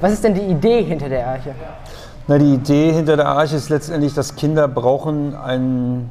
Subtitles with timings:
[0.00, 1.54] Was ist denn die Idee hinter der Arche?
[2.26, 6.10] Na, die Idee hinter der Arche ist letztendlich, dass Kinder brauchen ein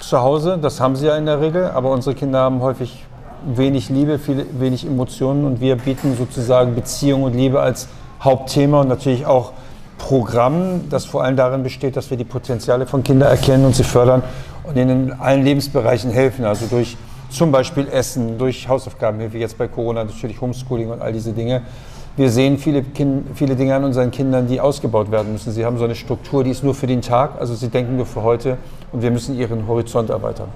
[0.00, 0.58] Zuhause.
[0.60, 3.04] Das haben sie ja in der Regel, aber unsere Kinder haben häufig
[3.44, 7.88] wenig Liebe, viel, wenig Emotionen und wir bieten sozusagen Beziehung und Liebe als
[8.20, 9.52] Hauptthema und natürlich auch
[9.98, 13.84] Programm, das vor allem darin besteht, dass wir die Potenziale von Kindern erkennen und sie
[13.84, 14.22] fördern
[14.64, 16.44] und ihnen in allen Lebensbereichen helfen.
[16.44, 16.96] Also durch
[17.30, 21.62] zum Beispiel Essen, durch Hausaufgabenhilfe, jetzt bei Corona natürlich Homeschooling und all diese Dinge.
[22.16, 25.50] Wir sehen viele, kind, viele Dinge an unseren Kindern, die ausgebaut werden müssen.
[25.50, 28.04] Sie haben so eine Struktur, die ist nur für den Tag, also sie denken nur
[28.04, 28.58] für heute
[28.92, 30.48] und wir müssen ihren Horizont erweitern.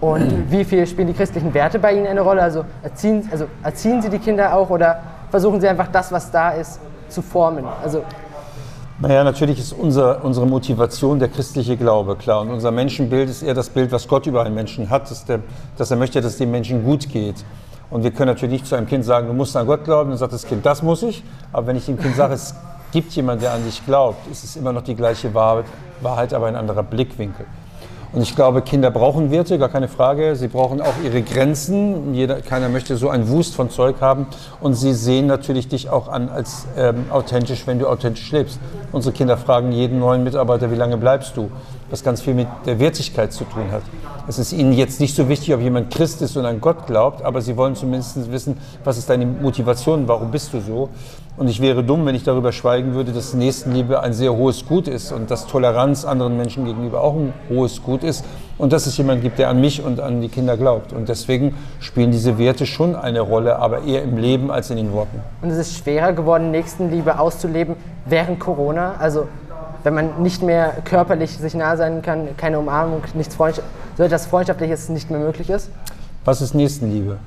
[0.00, 2.40] Und wie viel spielen die christlichen Werte bei Ihnen eine Rolle?
[2.40, 6.50] Also erziehen, also erziehen Sie die Kinder auch oder versuchen Sie einfach das, was da
[6.50, 7.64] ist, zu formen?
[7.82, 8.02] Also
[9.02, 12.42] naja, natürlich ist unser, unsere Motivation der christliche Glaube, klar.
[12.42, 15.40] Und unser Menschenbild ist eher das Bild, was Gott über einen Menschen hat, dass, der,
[15.78, 17.36] dass er möchte, dass es dem Menschen gut geht.
[17.90, 20.18] Und wir können natürlich nicht zu einem Kind sagen, du musst an Gott glauben, dann
[20.18, 21.22] sagt das Kind, das muss ich.
[21.52, 22.54] Aber wenn ich dem Kind sage, es
[22.92, 25.66] gibt jemanden, der an dich glaubt, ist es immer noch die gleiche Wahrheit,
[26.00, 27.46] Wahrheit aber ein anderer Blickwinkel.
[28.12, 30.34] Und ich glaube, Kinder brauchen Werte, gar keine Frage.
[30.34, 32.12] Sie brauchen auch ihre Grenzen.
[32.12, 34.26] Jeder, keiner möchte so ein Wust von Zeug haben.
[34.60, 38.58] Und sie sehen natürlich dich auch an als ähm, authentisch, wenn du authentisch lebst.
[38.90, 41.52] Unsere Kinder fragen jeden neuen Mitarbeiter, wie lange bleibst du?
[41.88, 43.82] Was ganz viel mit der Wertigkeit zu tun hat.
[44.30, 47.24] Es ist ihnen jetzt nicht so wichtig, ob jemand Christ ist und an Gott glaubt,
[47.24, 50.88] aber sie wollen zumindest wissen, was ist deine Motivation, warum bist du so?
[51.36, 54.86] Und ich wäre dumm, wenn ich darüber schweigen würde, dass Nächstenliebe ein sehr hohes Gut
[54.86, 58.24] ist und dass Toleranz anderen Menschen gegenüber auch ein hohes Gut ist
[58.56, 60.92] und dass es jemanden gibt, der an mich und an die Kinder glaubt.
[60.92, 64.92] Und deswegen spielen diese Werte schon eine Rolle, aber eher im Leben als in den
[64.92, 65.24] Worten.
[65.42, 67.74] Und es ist schwerer geworden, Nächstenliebe auszuleben
[68.06, 68.94] während Corona?
[69.00, 69.26] Also
[69.82, 73.66] wenn man nicht mehr körperlich sich nah sein kann, keine Umarmung, nichts Freundschaft,
[74.00, 75.68] so etwas Freundschaftliches nicht mehr möglich ist?
[76.24, 77.18] Was ist Nächstenliebe?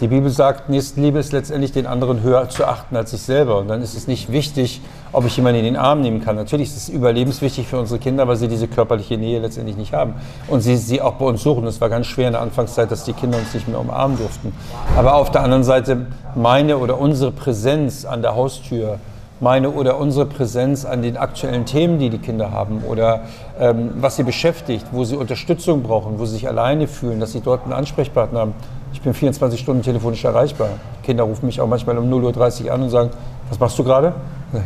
[0.00, 3.58] Die Bibel sagt, Nächstenliebe ist letztendlich den anderen höher zu achten als sich selber.
[3.58, 4.80] Und dann ist es nicht wichtig,
[5.12, 6.34] ob ich jemanden in den Arm nehmen kann.
[6.34, 10.14] Natürlich ist es überlebenswichtig für unsere Kinder, weil sie diese körperliche Nähe letztendlich nicht haben.
[10.48, 11.64] Und sie sie auch bei uns suchen.
[11.64, 14.52] Es war ganz schwer in der Anfangszeit, dass die Kinder uns nicht mehr umarmen durften.
[14.96, 18.98] Aber auf der anderen Seite, meine oder unsere Präsenz an der Haustür,
[19.40, 23.22] meine oder unsere Präsenz an den aktuellen Themen, die die Kinder haben oder
[23.58, 27.40] ähm, was sie beschäftigt, wo sie Unterstützung brauchen, wo sie sich alleine fühlen, dass sie
[27.40, 28.54] dort einen Ansprechpartner haben
[28.96, 30.70] ich bin 24 Stunden telefonisch erreichbar.
[31.02, 33.10] Kinder rufen mich auch manchmal um 0.30 Uhr an und sagen,
[33.50, 34.14] was machst du gerade?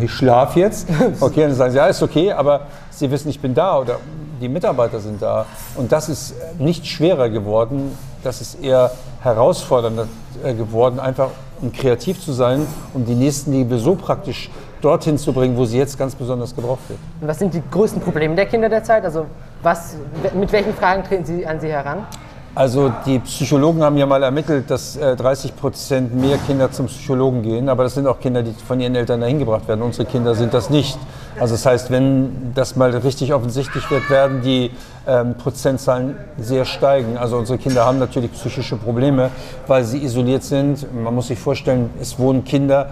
[0.01, 0.89] Ich schlafe jetzt.
[1.21, 2.61] Okay, dann sagen sie, ja, ist okay, aber
[2.91, 3.97] sie wissen, ich bin da oder
[4.41, 5.47] die Mitarbeiter sind da.
[5.75, 7.91] Und das ist nicht schwerer geworden,
[8.23, 10.07] das ist eher herausfordernder
[10.45, 11.31] äh, geworden, einfach
[11.63, 14.51] um kreativ zu sein, um die Nächstenliebe so praktisch
[14.81, 16.99] dorthin zu bringen, wo sie jetzt ganz besonders gebraucht wird.
[17.21, 19.05] Und was sind die größten Probleme der Kinder derzeit?
[19.05, 19.27] Also
[19.63, 19.97] was,
[20.35, 22.07] mit welchen Fragen treten Sie an sie heran?
[22.55, 27.43] Also die Psychologen haben ja mal ermittelt, dass 30 äh, Prozent mehr Kinder zum Psychologen
[27.43, 29.83] gehen, aber das sind auch Kinder, die von ihren Eltern dahin gebracht werden.
[29.83, 30.99] Unsere Kinder sind das nicht.
[31.41, 34.71] Also das heißt, wenn das mal richtig offensichtlich wird, werden die
[35.09, 37.17] ähm, Prozentzahlen sehr steigen.
[37.17, 39.31] Also unsere Kinder haben natürlich psychische Probleme,
[39.67, 40.87] weil sie isoliert sind.
[40.95, 42.91] Man muss sich vorstellen, es wohnen Kinder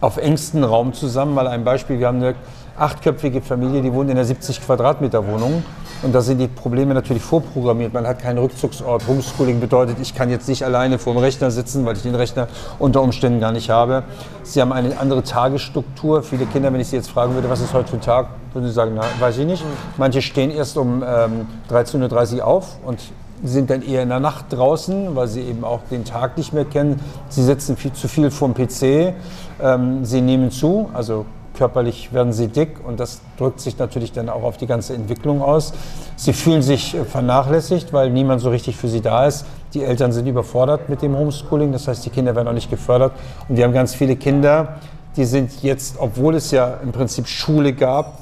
[0.00, 1.34] auf engstem Raum zusammen.
[1.34, 2.34] Mal ein Beispiel, wir haben eine
[2.78, 5.62] achtköpfige Familie, die wohnt in einer 70 Quadratmeter Wohnung.
[6.02, 7.92] Und da sind die Probleme natürlich vorprogrammiert.
[7.92, 9.06] Man hat keinen Rückzugsort.
[9.06, 12.48] Homeschooling bedeutet, ich kann jetzt nicht alleine vor dem Rechner sitzen, weil ich den Rechner
[12.78, 14.04] unter Umständen gar nicht habe.
[14.42, 16.22] Sie haben eine andere Tagesstruktur.
[16.22, 18.66] Viele Kinder, wenn ich sie jetzt fragen würde, was ist heute für ein Tag, würden
[18.66, 19.62] sie sagen, na, weiß ich nicht.
[19.98, 22.98] Manche stehen erst um ähm, 13.30 Uhr auf und
[23.42, 26.64] sind dann eher in der Nacht draußen, weil sie eben auch den Tag nicht mehr
[26.64, 27.00] kennen.
[27.28, 29.14] Sie sitzen viel zu viel vorm PC.
[29.62, 31.26] Ähm, sie nehmen zu, also
[31.60, 35.42] körperlich werden sie dick und das drückt sich natürlich dann auch auf die ganze Entwicklung
[35.42, 35.74] aus.
[36.16, 39.44] Sie fühlen sich äh, vernachlässigt, weil niemand so richtig für sie da ist.
[39.74, 43.12] Die Eltern sind überfordert mit dem Homeschooling, das heißt, die Kinder werden auch nicht gefördert.
[43.46, 44.76] Und wir haben ganz viele Kinder,
[45.16, 48.18] die sind jetzt, obwohl es ja im Prinzip Schule gab,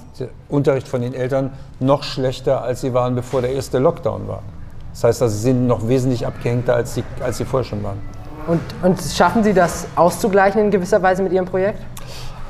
[0.49, 4.43] Unterricht von den Eltern noch schlechter, als sie waren, bevor der erste Lockdown war.
[4.91, 7.99] Das heißt, also, sie sind noch wesentlich abgehängter, als sie, als sie vorher schon waren.
[8.49, 11.81] Und, und schaffen Sie das auszugleichen in gewisser Weise mit Ihrem Projekt?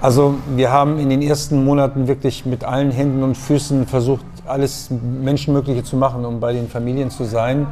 [0.01, 4.91] Also wir haben in den ersten Monaten wirklich mit allen Händen und Füßen versucht, alles
[4.91, 7.67] Menschenmögliche zu machen, um bei den Familien zu sein.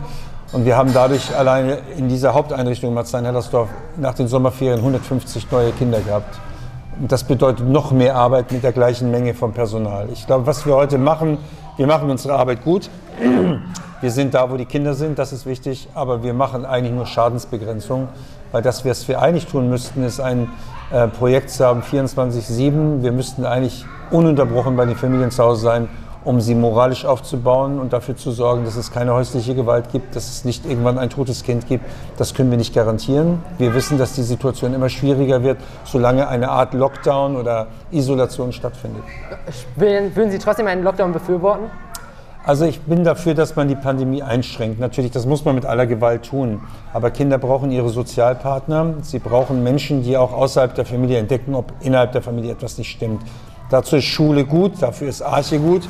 [0.53, 6.01] Und wir haben dadurch alleine in dieser Haupteinrichtung Marzahn-Hellersdorf nach den Sommerferien 150 neue Kinder
[6.01, 6.39] gehabt.
[7.01, 10.09] Und das bedeutet noch mehr Arbeit mit der gleichen Menge von Personal.
[10.13, 11.39] Ich glaube, was wir heute machen,
[11.77, 12.91] wir machen unsere Arbeit gut.
[14.03, 17.07] Wir sind da, wo die Kinder sind, das ist wichtig, aber wir machen eigentlich nur
[17.07, 18.09] Schadensbegrenzung,
[18.53, 20.51] weil das, was wir eigentlich tun müssten, ist ein
[20.93, 23.03] äh, Projekt zu haben, 24-7.
[23.03, 25.89] Wir müssten eigentlich ununterbrochen bei den Familien zu Hause sein,
[26.25, 30.29] um sie moralisch aufzubauen und dafür zu sorgen, dass es keine häusliche Gewalt gibt, dass
[30.29, 31.85] es nicht irgendwann ein totes Kind gibt.
[32.19, 33.43] Das können wir nicht garantieren.
[33.57, 39.05] Wir wissen, dass die Situation immer schwieriger wird, solange eine Art Lockdown oder Isolation stattfindet.
[39.77, 41.71] Würden Sie trotzdem einen Lockdown befürworten?
[42.47, 44.79] Also ich bin dafür, dass man die Pandemie einschränkt.
[44.79, 46.61] Natürlich, das muss man mit aller Gewalt tun.
[46.93, 48.95] Aber Kinder brauchen ihre Sozialpartner.
[49.03, 52.89] Sie brauchen Menschen, die auch außerhalb der Familie entdecken, ob innerhalb der Familie etwas nicht
[52.89, 53.23] stimmt.
[53.69, 55.89] Dazu ist Schule gut, dafür ist Arche gut.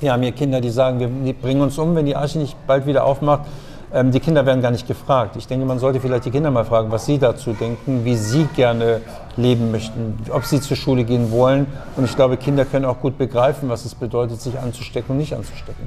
[0.00, 2.84] Wir haben hier Kinder, die sagen, wir bringen uns um, wenn die Arche nicht bald
[2.84, 3.46] wieder aufmacht.
[3.92, 5.36] Ähm, die Kinder werden gar nicht gefragt.
[5.36, 8.44] Ich denke, man sollte vielleicht die Kinder mal fragen, was sie dazu denken, wie sie
[8.54, 9.00] gerne
[9.36, 11.66] leben möchten, ob sie zur Schule gehen wollen.
[11.96, 15.34] Und ich glaube, Kinder können auch gut begreifen, was es bedeutet, sich anzustecken und nicht
[15.34, 15.86] anzustecken.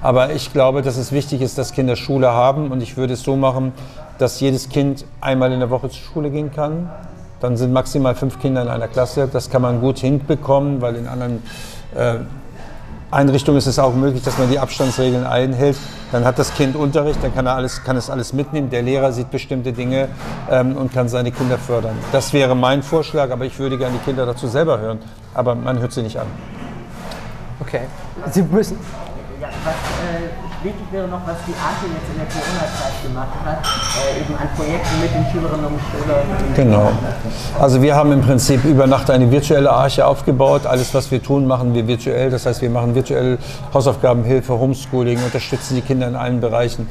[0.00, 2.70] Aber ich glaube, dass es wichtig ist, dass Kinder Schule haben.
[2.70, 3.72] Und ich würde es so machen,
[4.18, 6.90] dass jedes Kind einmal in der Woche zur Schule gehen kann.
[7.40, 9.28] Dann sind maximal fünf Kinder in einer Klasse.
[9.30, 11.42] Das kann man gut hinbekommen, weil in anderen
[11.94, 12.16] äh,
[13.10, 15.76] Einrichtungen ist es auch möglich, dass man die Abstandsregeln einhält.
[16.10, 18.70] Dann hat das Kind Unterricht, dann kann, er alles, kann es alles mitnehmen.
[18.70, 20.08] Der Lehrer sieht bestimmte Dinge
[20.50, 21.96] ähm, und kann seine Kinder fördern.
[22.12, 24.98] Das wäre mein Vorschlag, aber ich würde gerne die Kinder dazu selber hören.
[25.34, 26.26] Aber man hört sie nicht an.
[27.60, 27.82] Okay.
[28.30, 28.78] Sie müssen.
[29.40, 33.58] Ja, was äh, wichtig wäre noch, was die Arche jetzt in der Corona-Zeit gemacht hat,
[34.00, 36.54] äh, eben an Projekten mit den Schülerinnen und Schülern.
[36.56, 36.92] Genau.
[37.60, 40.66] Also wir haben im Prinzip über Nacht eine virtuelle Arche aufgebaut.
[40.66, 42.30] Alles, was wir tun, machen wir virtuell.
[42.30, 43.38] Das heißt, wir machen virtuell
[43.72, 46.88] Hausaufgabenhilfe, Homeschooling, unterstützen die Kinder in allen Bereichen.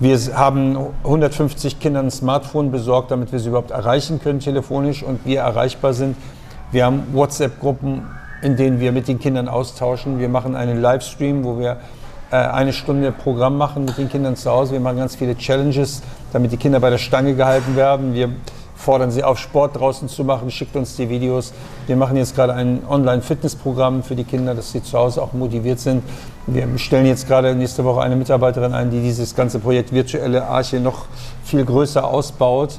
[0.00, 5.24] Wir haben 150 Kindern ein Smartphone besorgt, damit wir sie überhaupt erreichen können telefonisch und
[5.24, 6.16] wir erreichbar sind.
[6.72, 8.02] Wir haben WhatsApp-Gruppen
[8.44, 10.18] in denen wir mit den Kindern austauschen.
[10.18, 11.78] Wir machen einen Livestream, wo wir
[12.34, 14.72] eine Stunde Programm machen mit den Kindern zu Hause.
[14.72, 16.02] Wir machen ganz viele Challenges,
[16.32, 18.14] damit die Kinder bei der Stange gehalten werden.
[18.14, 18.30] Wir
[18.76, 21.52] fordern sie auf, Sport draußen zu machen, schickt uns die Videos.
[21.86, 25.80] Wir machen jetzt gerade ein Online-Fitnessprogramm für die Kinder, dass sie zu Hause auch motiviert
[25.80, 26.02] sind.
[26.46, 30.80] Wir stellen jetzt gerade nächste Woche eine Mitarbeiterin ein, die dieses ganze Projekt virtuelle Arche
[30.80, 31.06] noch
[31.44, 32.78] viel größer ausbaut.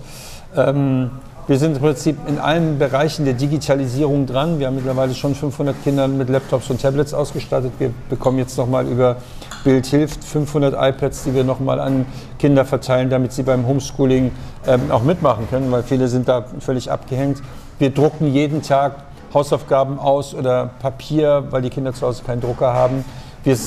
[0.56, 1.10] Ähm,
[1.47, 4.57] wir sind im Prinzip in allen Bereichen der Digitalisierung dran.
[4.57, 7.71] Wir haben mittlerweile schon 500 Kinder mit Laptops und Tablets ausgestattet.
[7.77, 9.18] Wir bekommen jetzt nochmal über
[9.63, 12.06] Bild hilft 500 iPads, die wir nochmal an
[12.39, 14.31] Kinder verteilen, damit sie beim Homeschooling
[14.68, 17.42] ähm, auch mitmachen können, weil viele sind da völlig abgehängt.
[17.77, 18.98] Wir drucken jeden Tag
[19.33, 23.06] Hausaufgaben aus oder Papier, weil die Kinder zu Hause keinen Drucker haben.
[23.44, 23.57] Wir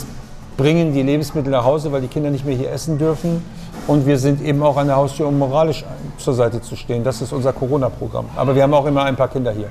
[0.56, 3.44] bringen die Lebensmittel nach Hause, weil die Kinder nicht mehr hier essen dürfen.
[3.88, 5.82] Und wir sind eben auch an der Haustür, um moralisch
[6.18, 7.02] zur Seite zu stehen.
[7.02, 8.26] Das ist unser Corona-Programm.
[8.36, 9.68] Aber wir haben auch immer ein paar Kinder hier.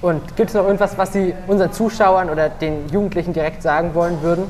[0.00, 4.22] Und gibt es noch irgendwas, was Sie unseren Zuschauern oder den Jugendlichen direkt sagen wollen
[4.22, 4.44] würden?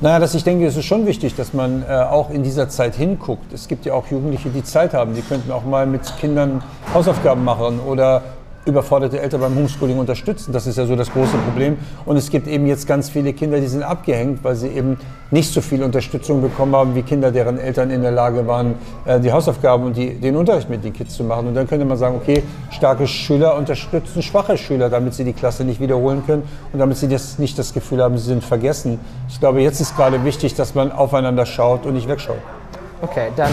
[0.00, 2.94] Naja, dass ich denke, es ist schon wichtig, dass man äh, auch in dieser Zeit
[2.94, 3.52] hinguckt.
[3.52, 5.14] Es gibt ja auch Jugendliche, die Zeit haben.
[5.14, 6.62] Die könnten auch mal mit Kindern
[6.94, 8.22] Hausaufgaben machen oder
[8.68, 10.52] überforderte Eltern beim Homeschooling unterstützen.
[10.52, 11.76] Das ist ja so das große Problem.
[12.04, 14.98] Und es gibt eben jetzt ganz viele Kinder, die sind abgehängt, weil sie eben
[15.30, 18.74] nicht so viel Unterstützung bekommen haben, wie Kinder, deren Eltern in der Lage waren,
[19.04, 21.48] äh, die Hausaufgaben und die, den Unterricht mit den Kids zu machen.
[21.48, 25.64] Und dann könnte man sagen, okay, starke Schüler unterstützen schwache Schüler, damit sie die Klasse
[25.64, 26.42] nicht wiederholen können
[26.72, 29.00] und damit sie das, nicht das Gefühl haben, sie sind vergessen.
[29.28, 32.57] Ich glaube, jetzt ist gerade wichtig, dass man aufeinander schaut und nicht wegschaut.
[33.00, 33.52] Okay, dann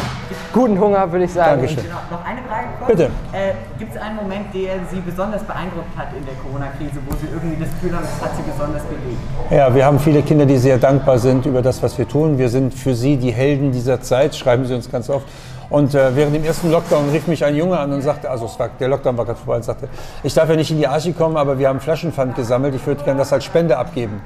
[0.54, 1.62] guten Hunger, würde ich sagen.
[1.62, 1.84] Dankeschön.
[1.84, 1.98] Genau.
[2.10, 2.90] Noch eine Frage kurz.
[2.90, 3.04] Bitte.
[3.32, 7.28] Äh, Gibt es einen Moment, der Sie besonders beeindruckt hat in der Corona-Krise, wo Sie
[7.32, 9.20] irgendwie das Gefühl haben, das hat Sie besonders bewegt?
[9.52, 12.40] Ja, wir haben viele Kinder, die sehr dankbar sind über das, was wir tun.
[12.40, 15.28] Wir sind für sie die Helden dieser Zeit, schreiben sie uns ganz oft.
[15.70, 18.70] Und äh, während dem ersten Lockdown rief mich ein Junge an und sagte, also war,
[18.80, 19.90] der Lockdown war gerade vorbei, und sagte,
[20.24, 23.04] ich darf ja nicht in die Arche kommen, aber wir haben Flaschenpfand gesammelt, ich würde
[23.04, 24.22] gerne das als Spende abgeben.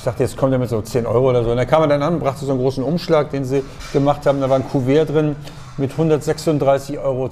[0.00, 1.50] Ich dachte, jetzt kommt er mit so 10 Euro oder so.
[1.50, 4.40] Und dann kam er dann an, brachte so einen großen Umschlag, den sie gemacht haben.
[4.40, 5.36] Da war ein Kuvert drin
[5.76, 7.24] mit 136,20 Euro.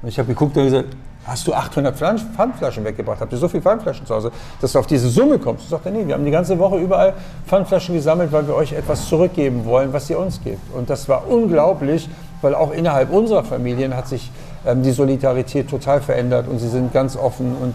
[0.00, 3.20] Und ich habe geguckt und gesagt, hast du 800 Pfandflaschen weggebracht?
[3.20, 5.64] Habt ihr so viele Pfandflaschen zu Hause, dass du auf diese Summe kommst?
[5.64, 7.12] Ich sagte, nee, wir haben die ganze Woche überall
[7.46, 10.74] Pfandflaschen gesammelt, weil wir euch etwas zurückgeben wollen, was ihr uns gebt.
[10.74, 12.08] Und das war unglaublich,
[12.40, 14.30] weil auch innerhalb unserer Familien hat sich
[14.64, 17.74] ähm, die Solidarität total verändert und sie sind ganz offen und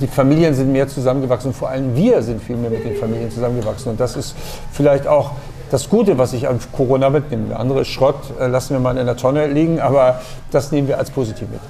[0.00, 3.92] die Familien sind mehr zusammengewachsen, vor allem wir sind viel mehr mit den Familien zusammengewachsen.
[3.92, 4.34] Und das ist
[4.72, 5.32] vielleicht auch
[5.70, 7.56] das Gute, was ich an Corona mitnehme.
[7.56, 10.20] Andere Schrott äh, lassen wir mal in der Tonne liegen, aber
[10.50, 11.60] das nehmen wir als positiv mit.